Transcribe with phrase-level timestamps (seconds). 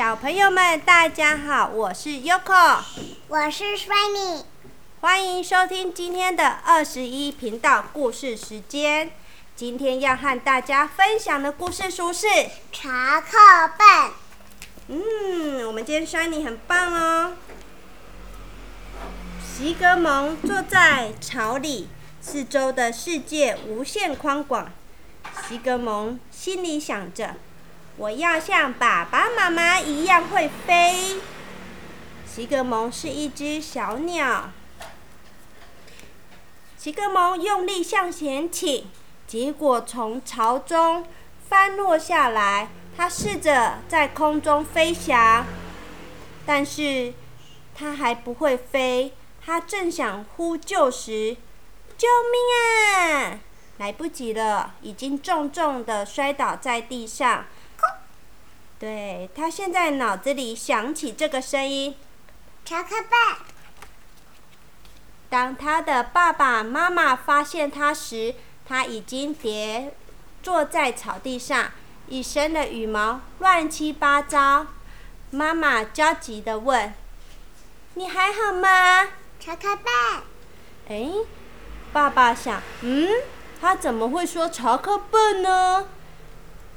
[0.00, 2.78] 小朋友们，大家好，我是 Yoko，
[3.28, 4.44] 我是 Shiny，
[5.02, 9.10] 欢迎收听今天的二十一频道故事时间。
[9.54, 12.26] 今天要和大家分享的故事书是
[12.72, 13.36] 《查克
[13.76, 13.86] 笨》。
[14.88, 17.34] 嗯，我们今天 Shiny 很棒哦。
[19.46, 21.88] 席格蒙坐在巢里，
[22.22, 24.72] 四周的世界无限宽广。
[25.46, 27.34] 席格蒙心里想着。
[28.00, 31.20] 我要像爸爸妈妈一样会飞。
[32.26, 34.52] 奇格蒙是一只小鸟。
[36.78, 38.86] 奇格蒙用力向前倾，
[39.26, 41.06] 结果从巢中
[41.46, 42.68] 翻落下来。
[42.96, 45.44] 他试着在空中飞翔，
[46.46, 47.12] 但是
[47.74, 49.12] 他还不会飞。
[49.44, 51.36] 他正想呼救时，
[51.98, 53.40] 救命啊！
[53.76, 57.44] 来不及了，已经重重的摔倒在地上。
[58.80, 61.94] 对他现在脑子里响起这个声音，
[62.64, 63.10] 查克笨。
[65.28, 68.34] 当他的爸爸妈妈发现他时，
[68.66, 69.94] 他已经跌
[70.42, 71.72] 坐在草地上，
[72.08, 74.68] 一身的羽毛乱七八糟。
[75.30, 76.94] 妈妈焦急地问
[77.94, 79.92] ：“你还好吗？”查克笨。
[80.88, 81.10] 哎，
[81.92, 83.08] 爸爸想，嗯，
[83.60, 85.86] 他怎么会说查克笨呢？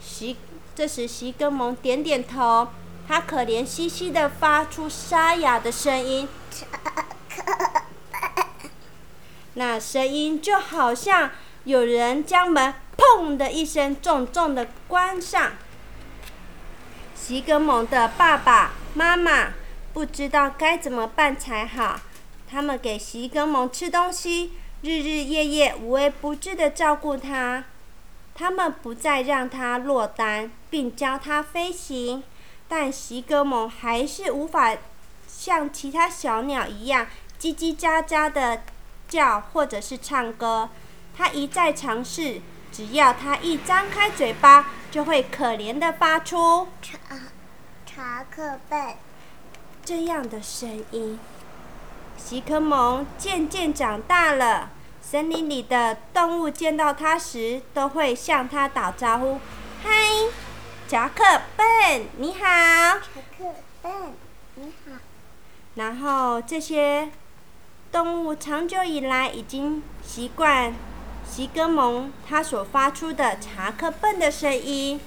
[0.00, 0.36] 习。
[0.74, 2.68] 这时，席格蒙点点头，
[3.06, 6.26] 他可怜兮兮的发出沙哑的声音。
[9.54, 11.30] 那声音就好像
[11.64, 15.52] 有人将门“砰”的一声重重的关上。
[17.14, 19.52] 席格蒙的爸爸妈妈
[19.92, 22.00] 不知道该怎么办才好，
[22.50, 27.64] 他们给席格蒙吃东西，日日夜夜无微不至的照顾他。
[28.34, 32.22] 他们不再让他落单，并教他飞行，
[32.66, 34.76] 但席格蒙还是无法
[35.28, 37.06] 像其他小鸟一样
[37.38, 38.62] 叽叽喳喳的
[39.08, 40.70] 叫或者是唱歌。
[41.14, 42.40] 他一再尝试，
[42.72, 46.98] 只要他一张开嘴巴，就会可怜的发出“查
[47.84, 48.94] 查克笨”
[49.84, 51.20] 这样的声音。
[52.16, 54.70] 席格蒙渐渐长大了。
[55.02, 59.40] 森林里的动物见到它时，都会向它打招呼
[59.84, 59.90] ：“嗨，
[60.88, 61.22] 查克
[61.56, 62.38] 笨，你好。
[63.12, 63.44] ”“查克
[63.82, 63.92] 笨，
[64.54, 64.98] 你好。”
[65.74, 67.10] 然后这些
[67.90, 70.74] 动物长久以来已经习惯
[71.28, 75.00] 席格蒙他所发出的查克笨的声音。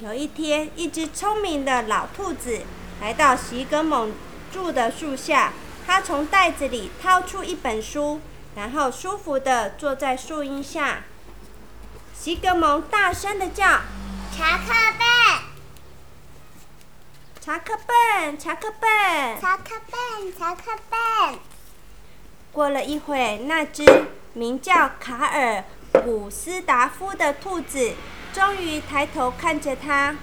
[0.00, 2.60] 有一天，一只聪明的老兔子
[3.00, 4.12] 来到席格蒙
[4.52, 5.52] 住的树下，
[5.86, 8.20] 它从袋子里掏出一本书。
[8.58, 11.04] 然后舒服的坐在树荫下，
[12.12, 13.82] 席格蒙大声的叫
[14.36, 15.08] ：“查克笨，
[17.40, 21.38] 查克笨，查克笨，查克笨，查克笨。”
[22.50, 23.84] 过了一会，那只
[24.32, 25.62] 名叫卡尔
[26.04, 27.92] 古斯达夫的兔子
[28.32, 30.16] 终于抬头看着他：“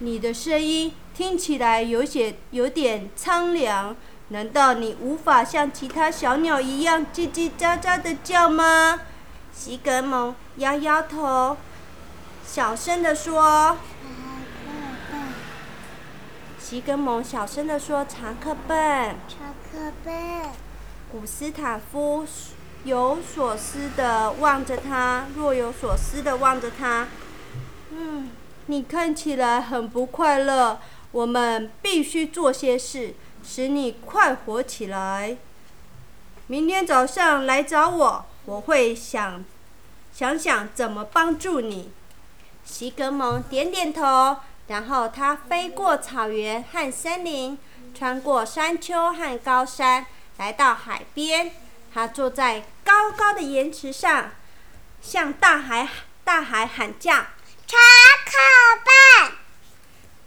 [0.00, 3.94] 你的声音听起来有些有点苍凉。”
[4.30, 9.00] 难道你无法像其他小鸟一样叽叽喳喳的叫吗？
[9.52, 11.56] 席格蒙摇摇头，
[12.46, 13.76] 小声的说
[16.60, 20.14] ：“席格蒙小声的说：“查克笨。”查克笨。
[21.10, 22.24] 古斯塔夫
[22.84, 27.08] 有所思的望着他，若有所思的望着他。
[27.90, 28.30] 嗯，
[28.66, 30.78] 你看起来很不快乐。
[31.12, 33.16] 我们必须做些事。
[33.44, 35.36] 使你快活起来。
[36.46, 39.44] 明天早上来找我，我会想，
[40.12, 41.92] 想想怎么帮助你。
[42.64, 47.58] 席格蒙点点头，然后他飞过草原和森林，
[47.94, 50.06] 穿过山丘和高山，
[50.36, 51.52] 来到海边。
[51.92, 54.30] 他坐在高高的岩石上，
[55.00, 55.88] 向大海
[56.22, 57.12] 大海喊叫
[57.66, 57.76] ：“查
[58.24, 58.36] 克
[58.84, 59.32] 笨。”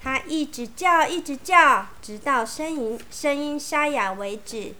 [0.03, 4.73] 他一直叫，一直叫，直到声音声音沙哑为止。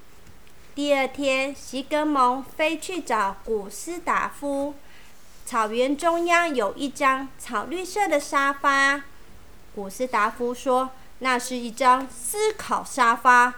[0.76, 4.74] 第二天，席格蒙飞去找古斯达夫。
[5.46, 9.04] 草原中央有一张草绿色的沙发。
[9.74, 10.90] 古斯达夫说
[11.20, 13.54] ：“那是一张思考沙发，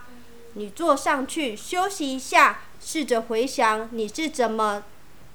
[0.54, 4.84] 你坐上去休息一下，试着回想你是怎么，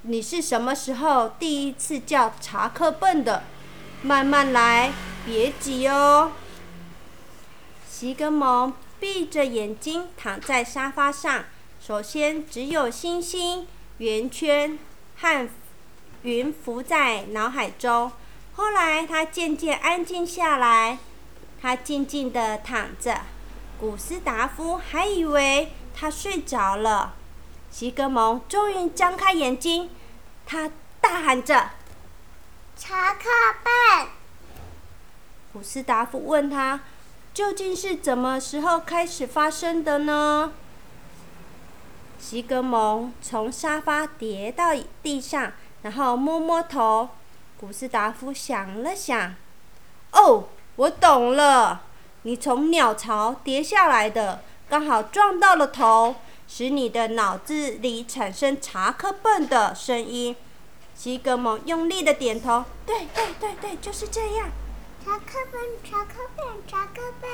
[0.03, 3.43] 你是什么时候第一次叫查克笨的。
[4.01, 4.93] 慢慢来。”
[5.25, 6.31] 别急哦。
[7.87, 11.45] 席格蒙闭着眼睛躺在沙发上，
[11.79, 13.67] 首先只有星星、
[13.99, 14.79] 圆圈
[15.17, 15.49] 和
[16.23, 18.11] 云浮在脑海中。
[18.55, 20.97] 后来他渐渐安静下来。
[21.61, 23.21] 他静静地躺着。
[23.79, 27.13] 古斯达夫还以为他睡着了。
[27.69, 29.89] 西格蒙终于张开眼睛，
[30.45, 31.71] 他大喊着
[32.75, 33.29] ：“查克
[33.63, 34.07] 笨！”
[35.53, 36.79] 古斯达夫问他
[37.33, 40.53] ：“究竟是怎么时候开始发生的呢？”
[42.17, 45.51] 西格蒙从沙发跌到地上，
[45.81, 47.09] 然后摸摸头。
[47.59, 49.35] 古斯达夫想了想
[50.13, 50.45] ：“哦，
[50.77, 51.81] 我懂了。”
[52.23, 56.15] 你从鸟巢跌下来的，刚好撞到了头，
[56.47, 60.35] 使你的脑子里产生查克笨的声音。
[60.93, 64.51] 西格蒙用力的点头，对对对对，就是这样。
[65.03, 67.29] 查克本，查克本，查克本。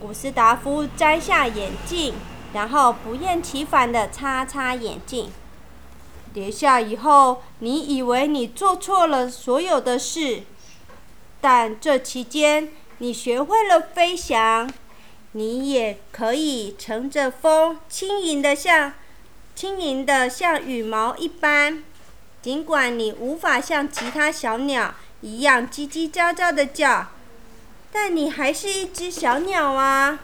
[0.00, 2.14] 古斯达夫摘下眼镜，
[2.52, 5.30] 然后不厌其烦的擦擦眼镜。
[6.32, 10.42] 跌下以后，你以为你做错了所有的事，
[11.40, 12.70] 但这期间。
[12.98, 14.72] 你学会了飞翔，
[15.32, 18.92] 你也可以乘着风，轻盈的像，
[19.56, 21.82] 轻盈的像羽毛一般。
[22.40, 24.94] 尽管你无法像其他小鸟
[25.24, 27.06] 一样叽叽喳喳的叫，
[27.90, 30.18] 但你还是一只小鸟啊。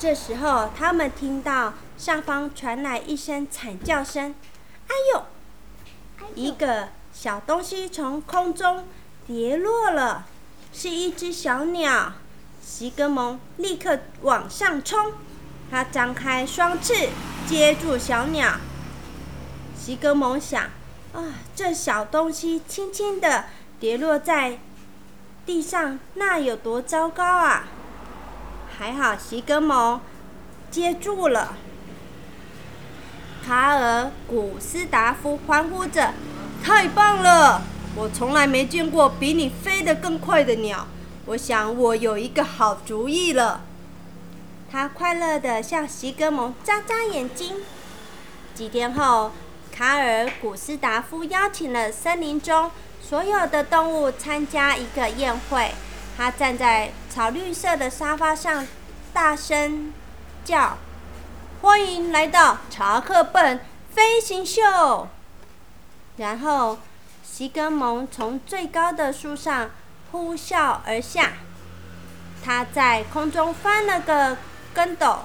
[0.00, 4.34] 这时候，他们听到上方传来一声惨叫声
[4.90, 8.84] ：“哎呦！”一个小东西从空中
[9.28, 10.26] 跌落了。
[10.72, 12.14] 是一只小鸟，
[12.60, 15.12] 席格蒙立刻往上冲，
[15.70, 17.10] 他张开双翅
[17.46, 18.56] 接住小鸟。
[19.78, 20.68] 席格蒙想：
[21.12, 23.44] 啊，这小东西轻轻的
[23.78, 24.58] 跌落在
[25.44, 27.64] 地上，那有多糟糕啊！
[28.78, 30.00] 还好席格蒙
[30.70, 31.54] 接住了。
[33.44, 36.14] 卡尔古斯达夫欢呼着
[36.64, 37.62] ：“太棒了！”
[37.94, 40.86] 我从来没见过比你飞得更快的鸟，
[41.26, 43.60] 我想我有一个好主意了。
[44.70, 47.56] 他快乐地向席格蒙眨眨眼睛。
[48.54, 49.32] 几天后，
[49.74, 52.70] 卡尔古斯达夫邀请了森林中
[53.00, 55.72] 所有的动物参加一个宴会。
[56.16, 58.66] 他站在草绿色的沙发上，
[59.12, 59.92] 大声
[60.44, 60.76] 叫
[61.62, 63.58] ：“欢迎来到查克笨
[63.90, 65.08] 飞行秀！”
[66.18, 66.78] 然后。
[67.24, 69.70] 席格蒙从最高的树上
[70.10, 71.32] 呼啸而下，
[72.44, 74.36] 他在空中翻了个
[74.74, 75.20] 跟斗，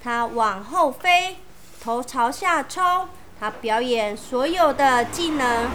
[0.00, 1.38] 他往后飞，
[1.82, 3.08] 头朝下冲，
[3.42, 5.68] 他表演所有的技能。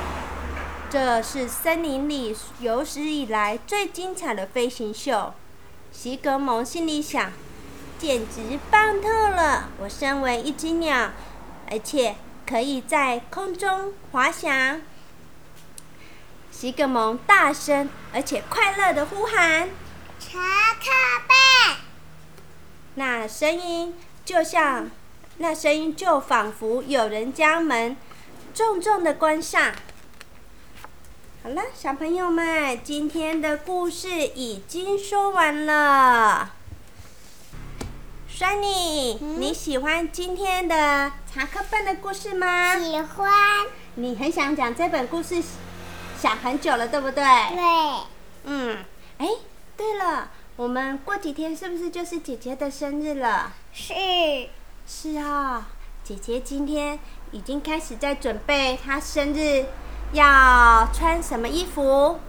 [0.90, 5.34] 这是森林里有史以来最精彩的飞行秀。
[5.92, 7.34] 席格蒙心里想：
[8.00, 9.68] 简直棒透了！
[9.82, 11.12] 我身为一只鸟，
[11.70, 12.16] 而且
[12.50, 14.82] 可以在空中滑翔。
[16.50, 19.68] 席格蒙大声而且快乐的呼喊
[20.18, 20.90] ：“查克
[21.28, 21.76] 贝！”
[22.96, 23.94] 那声音
[24.24, 24.90] 就像，
[25.40, 27.96] 那声音就仿佛有人将门
[28.54, 29.72] 重重的关上。
[31.44, 36.52] 好了，小朋友们，今天的故事已经说完了。
[38.36, 42.78] Sunny，你喜欢今天的查克笨的故事吗？
[42.80, 43.32] 喜欢。
[43.96, 45.42] 你很想讲这本故事？
[46.20, 47.24] 想很久了，对不对？
[47.24, 47.64] 对。
[48.44, 48.78] 嗯，
[49.20, 49.28] 哎，
[49.76, 53.54] 对了，我们过几天是不是就是姐姐的生日了？
[53.72, 53.94] 是。
[54.90, 55.68] 是啊，
[56.02, 56.98] 姐姐今天
[57.32, 59.66] 已经开始在准备她生日
[60.14, 62.20] 要穿什么衣服。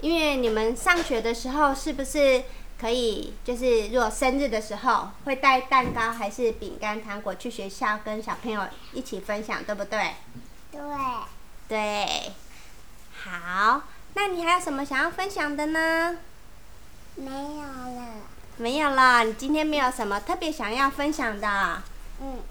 [0.00, 2.42] 因为你们上学的时候是不是
[2.80, 8.62] 可以，就是如果生日的时候会带蛋糕还是饼干、糖果去学校跟小朋友
[8.94, 10.14] 一起分享，对不对？
[10.72, 10.80] 对。
[11.68, 12.32] 对。
[13.22, 13.82] 好，
[14.14, 16.16] 那你还有什么想要分享的呢？
[17.16, 18.06] 没有了。
[18.56, 21.82] 没有了，你今天没有什么特别想要分享的。
[22.20, 22.42] 嗯。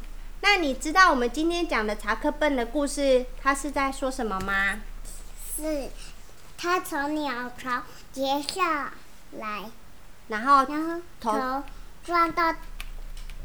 [0.41, 4.79] 那你知道我们今天讲的查克笨的故事，他是在说什么吗？
[5.55, 5.89] 是，
[6.57, 7.83] 他从鸟巢
[8.13, 8.91] 跌下
[9.39, 9.69] 来，
[10.27, 11.63] 然后然后头
[12.03, 12.53] 撞到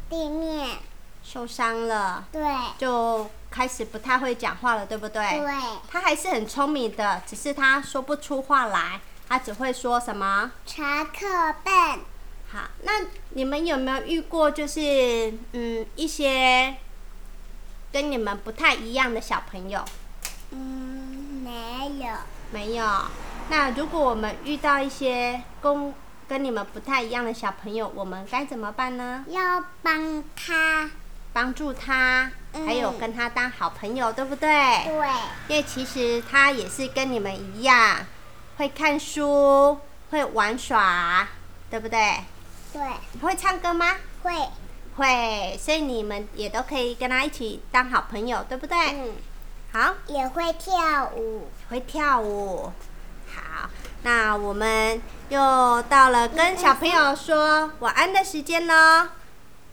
[0.09, 0.77] 地面，
[1.23, 2.27] 受伤了。
[2.31, 2.41] 对。
[2.77, 3.29] 就。
[3.51, 5.39] 开始不太会讲话了，对不对？
[5.39, 5.53] 对。
[5.89, 10.51] 他还是很聪明的，只是他说不出话来，他只会说什么？
[10.65, 12.01] 查克笨。
[12.55, 12.93] 好，那
[13.31, 16.77] 你们有没有遇过，就是嗯一些
[17.91, 19.83] 跟你们不太一样的小朋友？
[20.51, 22.13] 嗯，没有。
[22.51, 22.85] 没有。
[23.49, 25.93] 那如果我们遇到一些跟
[26.29, 29.25] 跟你们不太一样的小朋友，我们该怎么办呢？
[29.27, 30.89] 要帮他。
[31.33, 32.31] 帮助他，
[32.65, 34.47] 还有跟他当好朋友，对不对？
[34.85, 35.09] 对。
[35.49, 37.97] 因为其实他也是跟你们一样，
[38.55, 39.77] 会看书，
[40.11, 41.27] 会会玩耍，
[41.69, 42.19] 对不对？
[42.75, 42.83] 对，
[43.21, 43.95] 会唱歌吗？
[44.23, 44.33] 会，
[44.97, 48.77] 会，所以你们也都可以跟他一起当好朋友，对不对？
[48.77, 49.13] 嗯，
[49.71, 51.47] 好，也会跳舞。
[51.69, 52.73] 会跳舞。
[53.33, 53.69] 好，
[54.03, 59.07] 那我们又到了跟小朋友说晚安的时间喽。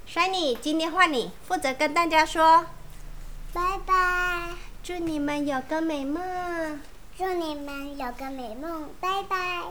[0.08, 2.66] Shiny，今天换你负责跟大家说，
[3.52, 4.50] 拜拜，
[4.84, 6.80] 祝你们有个美梦。
[7.18, 9.62] 祝你们有个美梦，拜拜。